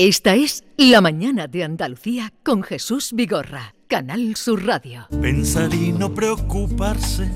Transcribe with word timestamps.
Esta 0.00 0.36
es 0.36 0.62
La 0.76 1.00
Mañana 1.00 1.48
de 1.48 1.64
Andalucía 1.64 2.32
con 2.44 2.62
Jesús 2.62 3.10
Vigorra, 3.14 3.74
Canal 3.88 4.36
Sur 4.36 4.64
Radio. 4.64 5.08
Pensar 5.20 5.74
y 5.74 5.90
no 5.90 6.14
preocuparse, 6.14 7.28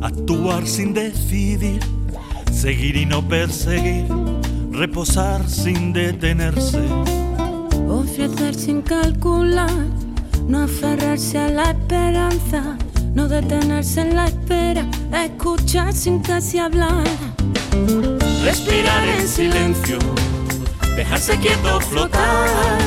actuar 0.00 0.64
sin 0.64 0.94
decidir, 0.94 1.80
seguir 2.52 2.94
y 2.94 3.04
no 3.04 3.26
perseguir, 3.26 4.06
reposar 4.70 5.50
sin 5.50 5.92
detenerse. 5.92 6.86
Ofrecer 7.88 8.54
sin 8.54 8.82
calcular, 8.82 9.74
no 10.46 10.62
aferrarse 10.62 11.36
a 11.40 11.48
la 11.48 11.72
esperanza, 11.72 12.78
no 13.12 13.26
detenerse 13.26 14.02
en 14.02 14.14
la 14.14 14.26
espera, 14.26 14.88
escuchar 15.12 15.92
sin 15.92 16.20
casi 16.20 16.58
hablar. 16.58 17.08
Respirar 18.44 19.08
en 19.08 19.26
silencio 19.26 19.98
dejarse 20.96 21.36
quieto 21.38 21.80
flotar, 21.80 22.78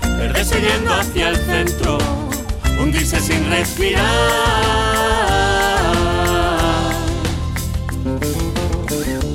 perderse 0.00 0.60
yendo 0.60 0.94
hacia 0.94 1.28
el 1.30 1.36
centro, 1.36 1.98
hundirse 2.80 3.20
sin 3.20 3.48
respirar. 3.50 4.02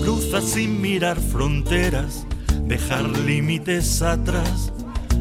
Cruza 0.03 0.41
sin 0.41 0.81
mirar 0.81 1.20
fronteras, 1.20 2.26
dejar 2.63 3.03
límites 3.03 4.02
atrás, 4.02 4.73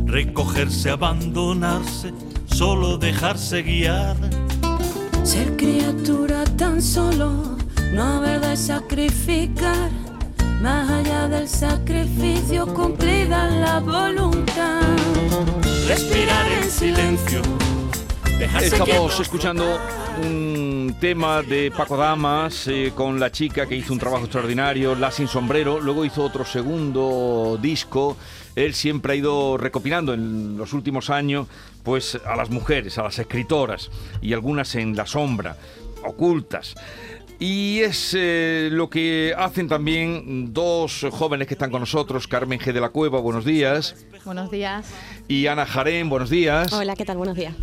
recogerse, 0.07 0.91
abandonarse, 0.91 2.13
solo 2.47 2.97
dejarse 2.97 3.63
guiar. 3.63 4.17
Ser 5.23 5.57
criatura 5.57 6.45
tan 6.57 6.81
solo, 6.81 7.57
no 7.93 8.03
haber 8.03 8.41
de 8.41 8.57
sacrificar 8.57 10.06
más 10.61 10.91
allá 10.91 11.29
del 11.29 11.49
sacrificio 11.49 12.67
cumplida 12.67 13.49
la 13.51 13.81
voluntad. 13.81 14.83
Respirar 15.87 16.53
en 16.53 16.71
silencio. 16.71 17.43
Estamos 18.61 19.19
escuchando 19.21 19.79
un 20.23 20.97
tema 21.01 21.43
de 21.43 21.71
Paco 21.71 21.97
Damas 21.97 22.69
eh, 22.69 22.93
con 22.95 23.19
la 23.19 23.31
chica 23.33 23.67
que 23.67 23.77
hizo 23.77 23.93
un 23.93 23.99
trabajo 23.99 24.25
extraordinario, 24.25 24.95
La 24.95 25.11
Sin 25.11 25.29
Sombrero, 25.29 25.81
luego 25.81 26.05
hizo 26.05 26.23
otro 26.23 26.45
segundo 26.45 27.59
disco. 27.61 28.17
Él 28.55 28.75
siempre 28.75 29.13
ha 29.13 29.17
ido 29.17 29.57
recopilando 29.57 30.15
en 30.15 30.57
los 30.57 30.73
últimos 30.73 31.11
años 31.11 31.47
pues 31.83 32.19
a 32.27 32.37
las 32.37 32.51
mujeres, 32.51 32.99
a 32.99 33.05
las 33.05 33.19
escritoras 33.19 33.91
y 34.21 34.33
algunas 34.33 34.75
en 34.75 34.97
la 34.97 35.07
sombra, 35.07 35.57
ocultas. 36.05 36.75
Y 37.39 37.81
es 37.81 38.15
eh, 38.17 38.71
lo 38.73 38.89
que 38.89 39.35
hacen 39.37 39.69
también 39.69 40.55
dos 40.55 41.07
jóvenes 41.11 41.47
que 41.47 41.55
están 41.55 41.71
con 41.71 41.81
nosotros, 41.81 42.27
Carmen 42.27 42.59
G. 42.59 42.73
de 42.73 42.81
la 42.81 42.89
Cueva, 42.89 43.21
buenos 43.21 43.45
días. 43.45 44.07
Buenos 44.25 44.51
días. 44.51 44.87
Y 45.29 45.47
Ana 45.47 45.67
Jarén, 45.67 46.09
buenos 46.09 46.31
días. 46.31 46.73
Hola, 46.73 46.97
¿qué 46.97 47.05
tal? 47.05 47.19
Buenos 47.19 47.37
días. 47.37 47.55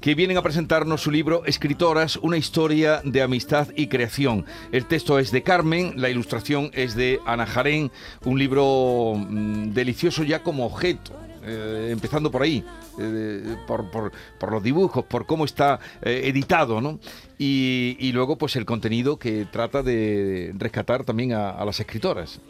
Que 0.00 0.16
vienen 0.16 0.36
a 0.36 0.42
presentarnos 0.42 1.00
su 1.00 1.12
libro 1.12 1.44
Escritoras, 1.44 2.16
una 2.16 2.38
historia 2.38 3.02
de 3.04 3.22
amistad 3.22 3.68
y 3.76 3.86
creación. 3.86 4.44
El 4.72 4.86
texto 4.86 5.18
es 5.18 5.30
de 5.30 5.42
Carmen, 5.42 5.94
la 5.96 6.10
ilustración 6.10 6.70
es 6.74 6.96
de 6.96 7.20
Ana 7.24 7.46
Jarén, 7.46 7.92
un 8.24 8.38
libro 8.38 9.14
mm, 9.16 9.72
delicioso 9.72 10.24
ya 10.24 10.42
como 10.42 10.66
objeto. 10.66 11.19
Eh, 11.42 11.88
empezando 11.90 12.30
por 12.30 12.42
ahí, 12.42 12.62
eh, 12.98 13.56
por, 13.66 14.52
los 14.52 14.62
dibujos, 14.62 15.04
por 15.04 15.24
cómo 15.24 15.46
está 15.46 15.80
eh, 16.02 16.22
editado, 16.24 16.80
¿no? 16.80 16.98
Y, 17.38 18.10
luego, 18.12 18.36
pues 18.36 18.56
el 18.56 18.66
contenido 18.66 19.18
que 19.18 19.46
trata 19.46 19.82
de 19.82 20.52
rescatar 20.58 21.04
también 21.04 21.32
a, 21.32 21.64
las 21.64 21.80
escritoras. 21.80 22.40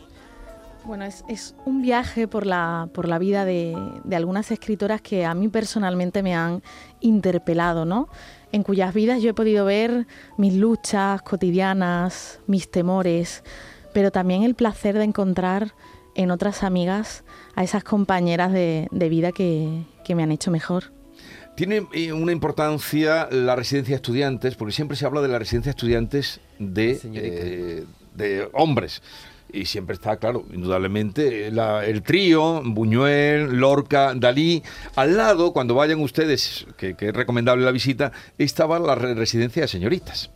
Bueno, 0.84 1.04
es, 1.04 1.54
un 1.64 1.82
viaje 1.82 2.26
por 2.26 2.46
la, 2.46 2.88
por 2.92 3.06
la 3.06 3.18
vida 3.18 3.44
de, 3.44 3.76
de, 4.02 4.16
algunas 4.16 4.50
escritoras 4.50 5.00
que 5.00 5.24
a 5.24 5.34
mí 5.34 5.46
personalmente 5.46 6.22
me 6.24 6.34
han 6.34 6.62
interpelado, 7.00 7.84
¿no? 7.84 8.08
En 8.50 8.64
cuyas 8.64 8.92
vidas 8.92 9.22
yo 9.22 9.30
he 9.30 9.34
podido 9.34 9.64
ver 9.64 10.08
mis 10.36 10.54
luchas 10.54 11.22
cotidianas, 11.22 12.40
mis 12.48 12.68
temores, 12.68 13.44
pero 13.92 14.10
también 14.10 14.42
el 14.42 14.56
placer 14.56 14.98
de 14.98 15.04
encontrar 15.04 15.74
en 16.14 16.30
otras 16.30 16.62
amigas 16.62 17.24
a 17.54 17.64
esas 17.64 17.84
compañeras 17.84 18.52
de, 18.52 18.88
vida 18.90 19.32
que, 19.32 19.84
me 20.14 20.22
han 20.22 20.32
hecho 20.32 20.50
mejor. 20.50 20.92
Tiene 21.54 21.86
eh, 21.92 22.12
una 22.12 22.32
importancia 22.32 23.28
la 23.30 23.54
residencia 23.54 23.92
de 23.92 23.96
estudiantes, 23.96 24.56
porque 24.56 24.72
siempre 24.72 24.96
se 24.96 25.06
habla 25.06 25.20
de 25.20 25.28
la 25.28 25.38
residencia 25.38 25.70
de 25.70 25.76
estudiantes 25.76 26.40
de, 26.58 27.00
eh, 27.14 27.84
de 28.14 28.48
hombres. 28.52 29.02
Y 29.52 29.66
siempre 29.66 29.94
está, 29.94 30.16
claro, 30.16 30.44
indudablemente, 30.52 31.48
el 31.48 32.02
trío, 32.02 32.62
Buñuel, 32.64 33.56
Lorca, 33.56 34.14
Dalí. 34.14 34.62
Al 34.94 35.16
lado, 35.16 35.52
cuando 35.52 35.74
vayan 35.74 36.00
ustedes, 36.00 36.66
que, 36.76 36.94
que 36.94 37.08
es 37.08 37.14
recomendable 37.14 37.64
la 37.64 37.72
visita, 37.72 38.12
estaba 38.38 38.78
la 38.78 38.94
residencia 38.94 39.62
de 39.62 39.68
señoritas. 39.68 40.30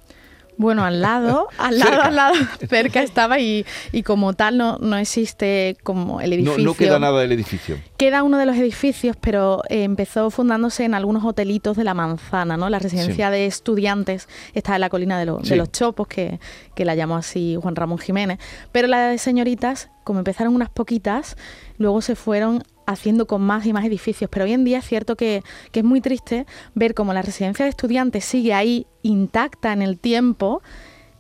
Bueno, 0.57 0.85
al 0.85 1.01
lado, 1.01 1.49
al 1.59 1.79
lado, 1.79 2.03
al 2.03 2.17
lado, 2.17 2.35
cerca 2.69 3.03
estaba 3.03 3.39
y, 3.39 3.67
y 3.93 4.03
como 4.03 4.35
tal 4.35 4.59
no, 4.59 4.79
no, 4.79 4.97
existe 4.97 5.77
como 5.83 6.21
el 6.21 6.33
edificio. 6.33 6.59
No, 6.59 6.65
no, 6.65 6.75
queda 6.75 6.99
nada 6.99 7.21
del 7.21 7.33
edificio. 7.33 7.79
Queda 7.97 8.23
uno 8.23 8.39
de 8.39 8.47
los 8.47 8.57
edificios, 8.57 9.17
pero 9.21 9.63
eh, 9.69 9.85
empezó 9.85 10.31
fundándose 10.31 10.85
en 10.85 10.95
algunos 10.95 11.25
hotelitos 11.25 11.77
de 11.77 11.85
la 11.85 11.95
manzana, 11.95 12.57
¿no? 12.57 12.69
La 12.71 12.79
residencia 12.79 13.31
de 13.31 13.47
estudiantes 13.47 14.29
está 14.55 14.75
en 14.75 14.81
la 14.81 14.89
colina 14.89 15.19
de, 15.19 15.27
de 15.27 15.57
los 15.57 15.73
Chopos, 15.73 16.07
que, 16.07 16.39
que, 16.75 16.85
la 16.85 16.95
llamó 16.95 17.17
así 17.17 17.57
Juan 17.61 17.77
Ramón 17.77 17.99
Jiménez. 17.99 18.39
Pero 18.73 18.89
la 18.89 19.09
de 19.09 19.19
señoritas, 19.19 19.91
como 20.05 20.21
empezaron 20.21 20.55
unas 20.55 20.71
poquitas, 20.71 21.37
luego 21.79 22.01
se 22.01 22.15
fueron 22.15 22.63
haciendo 22.87 23.27
con 23.27 23.43
más 23.43 23.67
y 23.67 23.73
más 23.73 23.85
edificios, 23.85 24.31
pero 24.31 24.45
hoy 24.45 24.53
en 24.53 24.65
día 24.65 24.79
es 24.79 24.87
cierto 24.87 25.17
que, 25.17 25.43
es 25.73 25.85
muy 25.85 26.01
triste 26.01 26.47
ver 26.75 26.95
cómo 26.95 27.13
la 27.13 27.23
residencia 27.23 27.65
de 27.65 27.71
estudiantes 27.71 28.25
sigue 28.25 28.55
ahí 28.55 28.87
intacta 29.03 29.73
en 29.73 29.83
el 29.83 29.99
tiempo 29.99 30.63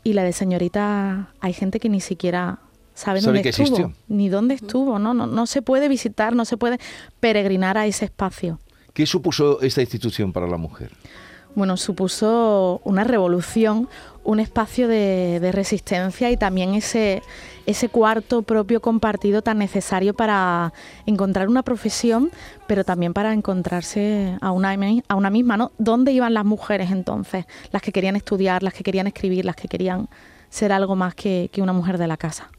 y 0.03 0.13
la 0.13 0.23
de 0.23 0.33
señorita 0.33 1.33
hay 1.41 1.53
gente 1.53 1.81
que 1.81 1.89
ni 1.89 2.01
siquiera 2.01 2.61
sabe, 2.95 3.21
dónde 3.21 3.49
estuvo, 3.49 3.93
ni 4.09 4.29
dónde 4.29 4.55
estuvo, 4.55 4.99
¿no? 4.99 5.15
¿no? 5.15 5.27
No 5.27 5.47
se 5.47 5.63
puede 5.63 5.89
visitar, 5.89 6.37
no 6.37 6.45
se 6.45 6.57
puede 6.57 6.79
peregrinar 7.21 7.79
a 7.79 7.87
ese 7.87 8.05
espacio. 8.05 8.61
¿Qué 8.93 9.07
supuso 9.07 9.61
esta 9.61 9.81
institución 9.81 10.33
para 10.33 10.47
la 10.47 10.57
mujer? 10.57 10.93
Bueno, 11.55 11.77
supuso 11.77 12.81
una 12.85 13.05
revolución, 13.05 13.89
un 14.25 14.41
espacio 14.41 14.89
de, 14.89 15.51
resistencia 15.53 16.31
y 16.31 16.37
también 16.37 16.75
ese, 16.75 17.23
cuarto 17.93 18.43
propio 18.43 18.81
compartido 18.81 19.43
tan 19.43 19.59
necesario 19.59 20.15
para 20.15 20.73
encontrar 21.07 21.49
una 21.49 21.63
profesión, 21.63 22.31
pero 22.67 22.83
también 22.85 23.13
para 23.13 23.33
encontrarse 23.33 24.37
a 24.41 24.51
una, 24.51 24.75
a 25.09 25.15
una 25.15 25.31
misma, 25.31 25.57
¿no? 25.57 25.71
¿Dónde 25.79 26.13
iban 26.13 26.35
las 26.35 26.45
mujeres 26.45 26.91
entonces? 26.91 27.45
Las 27.71 27.83
que 27.83 27.93
querían 27.93 28.17
estudiar, 28.17 28.63
las 28.63 28.75
que 28.75 28.83
querían 28.83 29.07
escribir, 29.07 29.45
las 29.45 29.57
que 29.57 29.69
querían 29.69 30.09
ser 30.49 30.73
algo 30.73 30.97
más 30.97 31.15
que, 31.15 31.51
una 31.59 31.73
mujer 31.73 31.99
de 31.99 32.07
la 32.07 32.17
casa. 32.17 32.51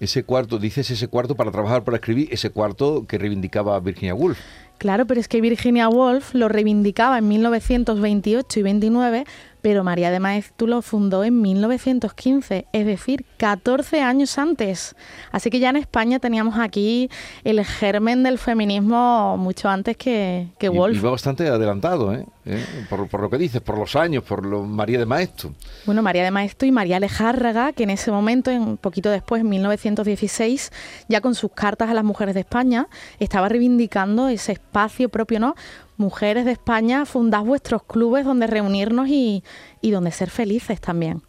Ese 0.00 0.24
cuarto, 0.24 0.58
dices 0.58 0.90
ese 0.90 1.08
cuarto 1.08 1.36
para 1.36 1.50
trabajar, 1.50 1.84
para 1.84 1.96
escribir, 1.96 2.28
ese 2.30 2.50
cuarto 2.50 3.06
que 3.06 3.18
reivindicaba 3.18 3.78
Virginia 3.80 4.14
Woolf. 4.14 4.38
Claro, 4.78 5.06
pero 5.06 5.20
es 5.20 5.28
que 5.28 5.40
Virginia 5.40 5.88
Woolf 5.88 6.34
lo 6.34 6.48
reivindicaba 6.48 7.18
en 7.18 7.28
1928 7.28 8.60
y 8.60 8.62
29 8.62 9.24
pero 9.66 9.82
María 9.82 10.12
de 10.12 10.20
Maeztu 10.20 10.68
lo 10.68 10.80
fundó 10.80 11.24
en 11.24 11.42
1915, 11.42 12.66
es 12.72 12.86
decir, 12.86 13.24
14 13.38 14.00
años 14.00 14.38
antes. 14.38 14.94
Así 15.32 15.50
que 15.50 15.58
ya 15.58 15.70
en 15.70 15.76
España 15.76 16.20
teníamos 16.20 16.56
aquí 16.56 17.10
el 17.42 17.64
germen 17.64 18.22
del 18.22 18.38
feminismo 18.38 19.36
mucho 19.36 19.68
antes 19.68 19.96
que, 19.96 20.46
que 20.60 20.68
Wolf. 20.68 20.96
Y, 20.96 21.00
va 21.00 21.10
bastante 21.10 21.48
adelantado, 21.48 22.14
¿eh? 22.14 22.24
¿Eh? 22.44 22.64
Por, 22.88 23.20
lo 23.20 23.28
que 23.28 23.38
dices, 23.38 23.60
por 23.60 23.76
los 23.76 23.96
años, 23.96 24.22
por 24.22 24.46
lo 24.46 24.62
María 24.62 25.00
de 25.00 25.06
Maeztu. 25.06 25.52
Bueno, 25.84 26.00
María 26.00 26.22
de 26.22 26.30
Maeztu 26.30 26.64
y 26.64 26.70
María 26.70 27.00
Lejárraga, 27.00 27.72
que 27.72 27.82
en 27.82 27.90
ese 27.90 28.12
momento, 28.12 28.52
un 28.52 28.76
poquito 28.76 29.10
después, 29.10 29.40
en 29.40 29.48
1916, 29.48 30.70
ya 31.08 31.20
con 31.20 31.34
sus 31.34 31.50
cartas 31.50 31.90
a 31.90 31.94
las 31.94 32.04
mujeres 32.04 32.34
de 32.34 32.42
España, 32.42 32.86
estaba 33.18 33.48
reivindicando 33.48 34.28
ese 34.28 34.52
espacio 34.52 35.08
propio, 35.08 35.40
¿no? 35.40 35.56
Mujeres 35.96 36.44
de 36.44 36.52
España, 36.52 37.06
fundad 37.06 37.42
vuestros 37.42 37.82
clubes 37.82 38.24
donde 38.24 38.46
reunirnos 38.46 39.08
y, 39.08 39.42
y 39.80 39.90
donde 39.90 40.10
ser 40.10 40.30
felices 40.30 40.80
también 40.80 41.22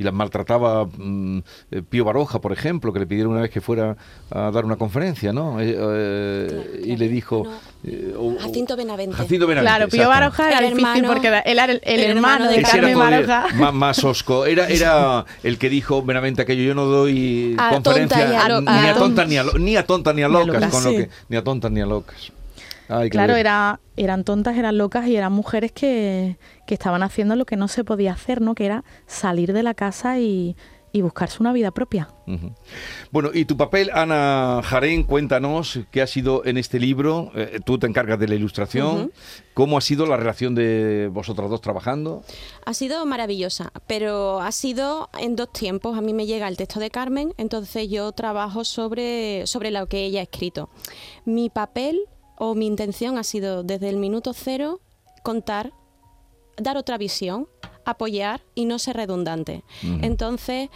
y 0.00 0.02
las 0.02 0.14
maltrataba 0.14 0.86
mm, 0.86 1.38
eh, 1.70 1.82
Pío 1.86 2.06
Baroja, 2.06 2.40
por 2.40 2.52
ejemplo, 2.54 2.90
que 2.90 3.00
le 3.00 3.06
pidieron 3.06 3.32
una 3.32 3.42
vez 3.42 3.50
que 3.50 3.60
fuera 3.60 3.98
a 4.30 4.50
dar 4.50 4.64
una 4.64 4.76
conferencia, 4.76 5.30
¿no? 5.30 5.60
Eh, 5.60 5.76
eh, 5.78 6.82
y 6.86 6.96
le 6.96 7.06
dijo... 7.08 7.46
Jacinto 8.40 8.76
Benavente. 8.76 9.14
Jacinto 9.14 9.46
Benavente. 9.46 9.76
Claro, 9.76 9.90
Pío 9.90 10.08
Baroja 10.08 10.48
era, 10.48 10.66
el 10.66 10.74
difícil 10.74 11.04
porque 11.04 11.28
él 11.28 11.58
era 11.58 11.64
el, 11.70 12.00
hermano, 12.00 12.48
de 12.48 12.62
Carmen 12.62 12.98
Baroja. 12.98 13.48
Más, 13.56 13.74
más, 13.74 14.02
osco. 14.02 14.46
Era, 14.46 14.68
era 14.68 15.26
el 15.42 15.58
que 15.58 15.68
dijo 15.68 16.02
Benavente 16.02 16.40
aquello, 16.42 16.62
yo 16.62 16.74
no 16.74 16.86
doy 16.86 17.54
conferencia 17.70 18.26
ni 18.26 18.36
a, 18.36 18.94
tontas 18.94 19.28
ni 19.28 19.36
a, 19.36 19.44
ni 19.58 19.76
a 19.76 19.84
tontas 19.84 20.14
ni 20.14 20.22
a 20.22 20.28
locas, 20.28 20.70
con 20.70 20.82
lo 20.82 20.90
que, 20.92 21.10
ni 21.28 21.36
a 21.36 21.44
tontas 21.44 21.70
ni 21.70 21.82
a 21.82 21.86
locas 21.86 22.32
claro, 23.10 23.36
era, 23.36 23.80
eran 23.96 24.24
tontas, 24.24 24.56
eran 24.56 24.78
locas 24.78 25.06
y 25.06 25.16
eran 25.16 25.32
mujeres 25.32 25.72
que, 25.72 26.38
estaban 26.66 27.02
haciendo 27.02 27.34
lo 27.34 27.46
que 27.46 27.56
no 27.56 27.66
se 27.66 27.82
podía 27.82 28.12
hacer, 28.12 28.40
¿no? 28.40 28.54
Que 28.54 28.66
era 28.66 28.84
salir 29.06 29.52
de 29.52 29.64
la 29.64 29.74
casa 29.74 30.20
y, 30.20 30.54
y 30.92 31.02
buscarse 31.02 31.38
una 31.40 31.52
vida 31.52 31.70
propia. 31.70 32.08
Bueno, 33.10 33.30
y 33.32 33.44
tu 33.44 33.56
papel, 33.56 33.90
Ana 33.92 34.60
Jarén, 34.62 35.02
cuéntanos 35.02 35.80
qué 35.90 36.02
ha 36.02 36.06
sido 36.06 36.44
en 36.44 36.56
este 36.56 36.78
libro. 36.78 37.32
Eh, 37.34 37.60
tú 37.64 37.78
te 37.78 37.86
encargas 37.86 38.18
de 38.18 38.28
la 38.28 38.34
ilustración. 38.34 39.12
¿Cómo 39.54 39.78
ha 39.78 39.80
sido 39.80 40.06
la 40.06 40.16
relación 40.16 40.54
de 40.54 41.08
vosotras 41.12 41.50
dos 41.50 41.60
trabajando? 41.60 42.22
Ha 42.64 42.74
sido 42.74 43.04
maravillosa, 43.06 43.72
pero 43.86 44.40
ha 44.40 44.52
sido 44.52 45.10
en 45.18 45.36
dos 45.36 45.52
tiempos. 45.52 45.98
A 45.98 46.00
mí 46.00 46.12
me 46.12 46.26
llega 46.26 46.48
el 46.48 46.56
texto 46.56 46.80
de 46.80 46.90
Carmen, 46.90 47.34
entonces 47.36 47.88
yo 47.88 48.12
trabajo 48.12 48.64
sobre, 48.64 49.46
sobre 49.46 49.70
lo 49.70 49.86
que 49.86 50.04
ella 50.04 50.20
ha 50.20 50.24
escrito. 50.24 50.70
Mi 51.24 51.50
papel 51.50 52.00
o 52.42 52.54
mi 52.54 52.66
intención 52.66 53.18
ha 53.18 53.22
sido 53.22 53.62
desde 53.62 53.90
el 53.90 53.98
minuto 53.98 54.32
cero 54.32 54.80
contar, 55.22 55.74
dar 56.56 56.78
otra 56.78 56.96
visión, 56.96 57.48
apoyar 57.84 58.40
y 58.54 58.64
no 58.64 58.78
ser 58.78 58.96
redundante. 58.96 59.62
Entonces, 60.00 60.70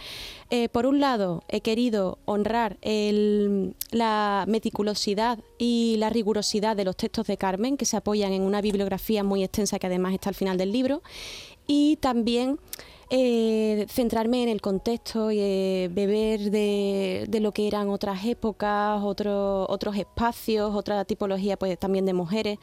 eh, 0.51 0.69
por 0.69 0.85
un 0.85 0.99
lado, 0.99 1.43
he 1.47 1.61
querido 1.61 2.19
honrar 2.25 2.77
la 2.81 4.45
meticulosidad 4.47 5.39
y 5.57 5.95
la 5.97 6.11
rigurosidad 6.11 6.75
de 6.75 6.85
los 6.85 6.95
textos 6.97 7.25
de 7.25 7.37
Carmen, 7.37 7.77
que 7.77 7.85
se 7.85 7.97
apoyan 7.97 8.31
en 8.31 8.43
una 8.43 8.61
bibliografía 8.61 9.23
muy 9.23 9.43
extensa 9.43 9.79
que 9.79 9.87
además 9.87 10.13
está 10.13 10.29
al 10.29 10.35
final 10.35 10.59
del 10.59 10.71
libro, 10.71 11.01
y 11.65 11.95
también 11.95 12.59
eh, 13.09 13.85
centrarme 13.89 14.41
en 14.43 14.49
el 14.49 14.61
contexto 14.61 15.31
y 15.31 15.39
eh, 15.39 15.89
beber 15.91 16.49
de, 16.49 17.27
lo 17.39 17.51
que 17.51 17.67
eran 17.67 17.89
otras 17.89 18.25
épocas, 18.25 19.01
otros 19.03 19.95
espacios, 19.95 20.73
otra 20.73 21.05
tipología 21.05 21.57
pues 21.57 21.77
también 21.77 22.05
de 22.05 22.13
mujeres, 22.13 22.57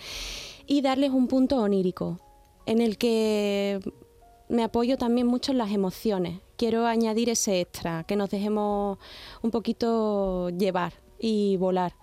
y 0.67 0.83
darles 0.83 1.11
un 1.11 1.29
punto 1.29 1.61
onírico 1.61 2.19
en 2.67 2.81
el 2.81 2.99
que 2.99 3.81
me 4.49 4.65
apoyo 4.65 4.99
también 4.99 5.27
mucho 5.27 5.53
en 5.53 5.59
las 5.59 5.71
emociones. 5.71 6.41
Quiero 6.57 6.87
añadir 6.87 7.29
ese 7.29 7.61
extra, 7.61 8.05
que 8.05 8.17
nos 8.17 8.31
dejemos 8.31 8.99
un 9.43 9.51
poquito 9.51 10.51
llevar 10.51 10.93
y 11.19 11.57
volar. 11.57 11.95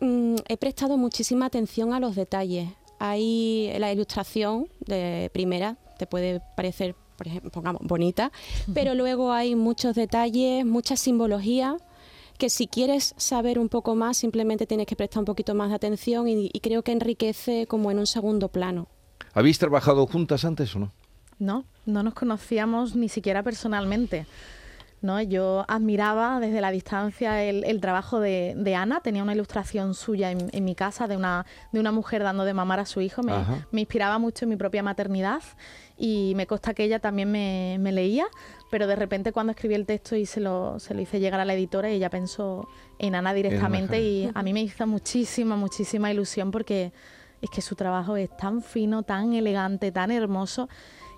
Mm, 0.00 0.36
he 0.48 0.56
prestado 0.56 0.96
muchísima 0.96 1.46
atención 1.46 1.92
a 1.92 2.00
los 2.00 2.16
detalles. 2.16 2.68
Hay 2.98 3.70
la 3.78 3.92
ilustración 3.92 4.68
de 4.80 5.30
primera, 5.32 5.76
te 5.98 6.06
puede 6.06 6.40
parecer, 6.56 6.96
por 7.16 7.26
ejemplo, 7.26 7.50
pongamos, 7.50 7.82
bonita, 7.84 8.30
pero 8.74 8.94
luego 8.94 9.32
hay 9.32 9.54
muchos 9.54 9.94
detalles, 9.94 10.64
mucha 10.64 10.96
simbología 10.96 11.76
que 12.38 12.50
si 12.50 12.66
quieres 12.66 13.14
saber 13.16 13.58
un 13.58 13.68
poco 13.68 13.94
más 13.94 14.18
simplemente 14.18 14.66
tienes 14.66 14.86
que 14.86 14.94
prestar 14.94 15.20
un 15.20 15.24
poquito 15.24 15.54
más 15.54 15.70
de 15.70 15.76
atención 15.76 16.28
y 16.28 16.50
creo 16.60 16.82
que 16.82 16.92
enriquece 16.92 17.66
como 17.66 17.90
en 17.90 17.98
un 17.98 18.06
segundo 18.06 18.48
plano. 18.48 18.88
¿Habéis 19.32 19.58
trabajado 19.58 20.06
juntas 20.06 20.44
antes 20.44 20.74
o 20.76 20.78
no? 20.78 20.92
No, 21.38 21.64
no 21.84 22.02
nos 22.02 22.14
conocíamos 22.14 22.96
ni 22.96 23.08
siquiera 23.08 23.42
personalmente. 23.42 24.26
¿No? 25.06 25.22
Yo 25.22 25.64
admiraba 25.68 26.40
desde 26.40 26.60
la 26.60 26.70
distancia 26.70 27.42
el, 27.42 27.80
trabajo 27.80 28.20
de, 28.20 28.74
Ana, 28.76 29.00
tenía 29.00 29.22
una 29.22 29.32
ilustración 29.32 29.94
suya 29.94 30.30
en, 30.30 30.64
mi 30.64 30.74
casa 30.74 31.08
de 31.08 31.16
una, 31.16 31.46
de 31.72 31.80
una 31.80 31.92
mujer 31.92 32.22
dando 32.22 32.44
de 32.44 32.52
mamar 32.52 32.80
a 32.80 32.86
su 32.86 33.00
hijo, 33.00 33.22
me, 33.22 33.80
inspiraba 33.80 34.18
mucho 34.18 34.44
en 34.44 34.50
mi 34.50 34.56
propia 34.56 34.82
maternidad 34.82 35.42
y 35.96 36.34
me 36.36 36.46
consta 36.46 36.74
que 36.74 36.84
ella 36.84 36.98
también 36.98 37.30
me, 37.30 37.92
leía, 37.92 38.26
pero 38.70 38.86
de 38.86 38.96
repente 38.96 39.32
cuando 39.32 39.52
escribí 39.52 39.74
el 39.74 39.86
texto 39.86 40.16
y 40.16 40.26
se 40.26 40.40
lo, 40.40 40.78
se 40.80 40.92
lo 40.92 41.00
hice 41.00 41.20
llegar 41.20 41.40
a 41.40 41.44
la 41.44 41.54
editora, 41.54 41.88
ella 41.88 42.10
pensó 42.10 42.68
en 42.98 43.14
Ana 43.14 43.32
directamente 43.32 44.02
y 44.02 44.30
a 44.34 44.42
mí 44.42 44.52
me 44.52 44.60
hizo 44.60 44.86
muchísima, 44.86 45.56
muchísima 45.56 46.10
ilusión 46.10 46.50
porque 46.50 46.92
es 47.40 47.50
que 47.50 47.62
su 47.62 47.76
trabajo 47.76 48.16
es 48.16 48.34
tan 48.36 48.62
fino, 48.62 49.02
tan 49.02 49.34
elegante, 49.34 49.92
tan 49.92 50.10
hermoso 50.10 50.68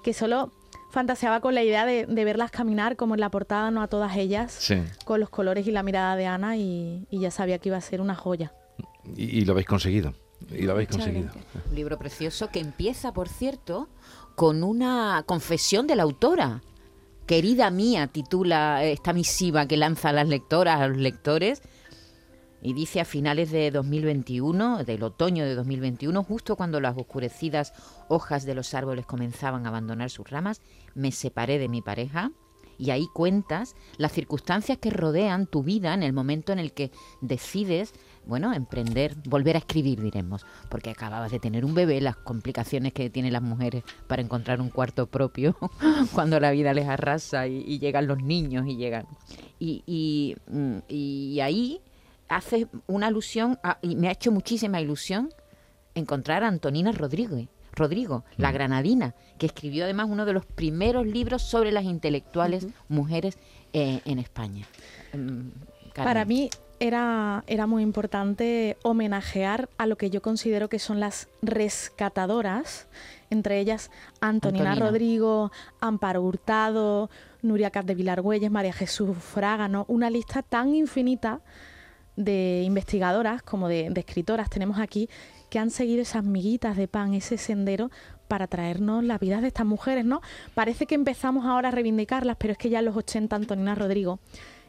que 0.02 0.12
solo 0.12 0.52
fantaseaba 0.90 1.40
con 1.40 1.54
la 1.54 1.62
idea 1.62 1.84
de, 1.86 2.06
verlas 2.24 2.50
caminar 2.50 2.96
como 2.96 3.14
en 3.14 3.20
la 3.20 3.30
portada, 3.30 3.70
no 3.70 3.82
a 3.82 3.88
todas 3.88 4.16
ellas, 4.16 4.72
con 5.04 5.20
los 5.20 5.30
colores 5.30 5.66
y 5.66 5.70
la 5.70 5.82
mirada 5.82 6.16
de 6.16 6.26
Ana 6.26 6.56
y, 6.56 7.06
ya 7.10 7.30
sabía 7.30 7.58
que 7.58 7.68
iba 7.68 7.78
a 7.78 7.80
ser 7.80 8.00
una 8.00 8.14
joya. 8.14 8.52
Y, 9.16 9.44
lo 9.44 9.52
habéis 9.52 9.66
conseguido. 9.66 10.14
Y 10.50 10.62
lo 10.62 10.72
habéis 10.72 10.88
conseguido. 10.88 11.30
Un 11.68 11.74
libro 11.74 11.98
precioso 11.98 12.48
que 12.48 12.60
empieza, 12.60 13.12
por 13.12 13.28
cierto, 13.28 13.88
con 14.34 14.62
una 14.62 15.22
confesión 15.26 15.86
de 15.86 15.96
la 15.96 16.04
autora. 16.04 16.62
Querida 17.26 17.70
mía, 17.70 18.06
titula 18.06 18.84
esta 18.84 19.12
misiva 19.12 19.66
que 19.66 19.76
lanza 19.76 20.10
a 20.10 20.12
las 20.12 20.28
lectoras, 20.28 20.80
a 20.80 20.88
los 20.88 20.96
lectores, 20.96 21.62
y 22.62 22.72
dice 22.72 23.00
a 23.00 23.04
finales 23.04 23.50
de 23.50 23.70
2021, 23.70 24.84
del 24.84 25.02
otoño 25.02 25.44
de 25.44 25.54
2021, 25.54 26.24
justo 26.24 26.56
cuando 26.56 26.80
las 26.80 26.96
oscurecidas 26.96 27.72
hojas 28.08 28.44
de 28.44 28.54
los 28.54 28.74
árboles 28.74 29.06
comenzaban 29.06 29.66
a 29.66 29.68
abandonar 29.68 30.10
sus 30.10 30.28
ramas, 30.28 30.60
me 30.94 31.12
separé 31.12 31.58
de 31.58 31.68
mi 31.68 31.82
pareja 31.82 32.32
y 32.78 32.90
ahí 32.90 33.08
cuentas 33.12 33.74
las 33.96 34.12
circunstancias 34.12 34.78
que 34.78 34.90
rodean 34.90 35.46
tu 35.46 35.62
vida 35.62 35.94
en 35.94 36.04
el 36.04 36.12
momento 36.12 36.52
en 36.52 36.60
el 36.60 36.72
que 36.72 36.92
decides, 37.20 37.92
bueno, 38.24 38.54
emprender, 38.54 39.16
volver 39.24 39.56
a 39.56 39.58
escribir, 39.58 40.00
diremos, 40.00 40.46
porque 40.70 40.90
acababas 40.90 41.32
de 41.32 41.40
tener 41.40 41.64
un 41.64 41.74
bebé, 41.74 42.00
las 42.00 42.16
complicaciones 42.16 42.92
que 42.92 43.10
tienen 43.10 43.32
las 43.32 43.42
mujeres 43.42 43.82
para 44.06 44.22
encontrar 44.22 44.60
un 44.60 44.70
cuarto 44.70 45.08
propio 45.08 45.56
cuando 46.14 46.38
la 46.38 46.52
vida 46.52 46.72
les 46.72 46.86
arrasa 46.86 47.48
y, 47.48 47.78
llegan 47.78 48.06
los 48.06 48.22
niños 48.22 48.66
y 48.68 48.76
llegan. 48.76 49.06
Y, 49.58 49.82
y, 49.86 50.36
mm, 50.50 50.78
y 50.88 51.40
ahí 51.40 51.80
hace 52.28 52.68
una 52.86 53.08
alusión, 53.08 53.58
y 53.82 53.96
me 53.96 54.08
ha 54.08 54.12
hecho 54.12 54.32
muchísima 54.32 54.80
ilusión 54.80 55.30
encontrar 55.94 56.44
a 56.44 56.48
Antonina 56.48 56.92
Rodríguez. 56.92 57.48
Rodrigo, 57.72 58.24
la 58.36 58.50
granadina, 58.50 59.14
que 59.38 59.46
escribió 59.46 59.84
además 59.84 60.08
uno 60.10 60.26
de 60.26 60.32
los 60.32 60.44
primeros 60.44 61.06
libros 61.06 61.42
sobre 61.42 61.70
las 61.70 61.84
intelectuales 61.84 62.66
mujeres 62.88 63.38
eh, 63.72 64.00
en 64.04 64.18
España. 64.18 64.66
Mm, 65.12 65.50
Para 65.94 66.24
mí 66.24 66.50
era, 66.80 67.44
era 67.46 67.66
muy 67.66 67.82
importante 67.82 68.76
homenajear 68.82 69.68
a 69.78 69.86
lo 69.86 69.96
que 69.96 70.10
yo 70.10 70.22
considero 70.22 70.68
que 70.68 70.78
son 70.78 71.00
las 71.00 71.28
rescatadoras, 71.42 72.88
entre 73.30 73.60
ellas 73.60 73.90
Antonina, 74.20 74.74
Rodrigo, 74.74 75.52
Amparo 75.80 76.22
Hurtado, 76.22 77.10
Nuria 77.42 77.70
Cap 77.70 77.84
de 77.84 77.94
Vilargüelles, 77.94 78.50
María 78.50 78.72
Jesús 78.72 79.16
Fraga, 79.18 79.68
una 79.86 80.10
lista 80.10 80.42
tan 80.42 80.74
infinita 80.74 81.40
de 82.18 82.62
investigadoras 82.64 83.42
como 83.42 83.68
de, 83.68 83.92
escritoras 83.94 84.50
tenemos 84.50 84.80
aquí 84.80 85.08
que 85.50 85.60
han 85.60 85.70
seguido 85.70 86.02
esas 86.02 86.24
miguitas 86.24 86.76
de 86.76 86.88
pan, 86.88 87.14
ese 87.14 87.38
sendero 87.38 87.90
para 88.26 88.48
traernos 88.48 89.04
las 89.04 89.20
vidas 89.20 89.40
de 89.40 89.46
estas 89.46 89.64
mujeres, 89.64 90.04
¿no? 90.04 90.20
Parece 90.52 90.86
que 90.86 90.96
empezamos 90.96 91.46
ahora 91.46 91.68
a 91.68 91.70
reivindicarlas, 91.70 92.36
pero 92.36 92.52
es 92.52 92.58
que 92.58 92.70
ya 92.70 92.80
en 92.80 92.86
los 92.86 92.96
80 92.96 93.36
Antonina 93.36 93.76
Rodrigo 93.76 94.18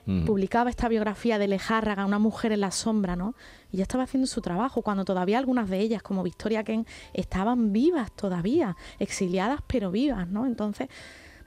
mm. 0.05 0.25
publicaba 0.25 0.69
esta 0.69 0.87
biografía 0.87 1.39
de 1.39 1.47
Lejárraga, 1.47 2.05
una 2.05 2.19
mujer 2.19 2.51
en 2.51 2.61
la 2.61 2.69
sombra, 2.69 3.15
¿no? 3.15 3.33
Y 3.71 3.77
ya 3.77 3.83
estaba 3.83 4.03
haciendo 4.03 4.27
su 4.27 4.41
trabajo 4.41 4.83
cuando 4.83 5.03
todavía 5.03 5.39
algunas 5.39 5.69
de 5.69 5.79
ellas, 5.79 6.03
como 6.03 6.21
Victoria 6.21 6.63
Ken, 6.63 6.85
estaban 7.13 7.73
vivas 7.73 8.11
todavía, 8.11 8.77
exiliadas 8.99 9.61
pero 9.65 9.89
vivas, 9.89 10.27
¿no? 10.29 10.45
Entonces, 10.45 10.87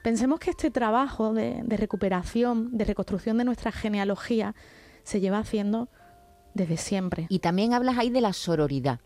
pensemos 0.03 0.39
que 0.41 0.51
este 0.51 0.69
trabajo 0.69 1.33
de 1.33 1.77
recuperación, 1.77 2.77
de 2.77 2.83
reconstrucción 2.83 3.37
de 3.37 3.45
nuestra 3.45 3.71
genealogía, 3.71 4.53
se 5.03 5.19
lleva 5.19 5.39
haciendo 5.39 5.89
desde 6.53 6.77
siempre. 6.77 7.25
Y 7.29 7.39
también 7.39 7.73
hablas 7.73 7.97
ahí 7.97 8.09
de 8.09 8.21
la 8.21 8.33
sororidad 8.33 8.99